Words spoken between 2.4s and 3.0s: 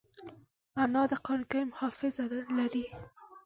لري